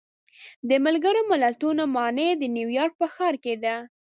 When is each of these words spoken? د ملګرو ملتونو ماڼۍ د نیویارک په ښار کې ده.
د 0.69 0.71
ملګرو 0.85 1.21
ملتونو 1.31 1.83
ماڼۍ 1.95 2.29
د 2.37 2.43
نیویارک 2.55 2.93
په 3.01 3.07
ښار 3.13 3.35
کې 3.43 3.55
ده. 3.63 3.75